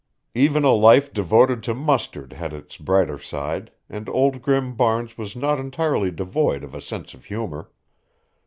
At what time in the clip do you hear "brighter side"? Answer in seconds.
2.75-3.69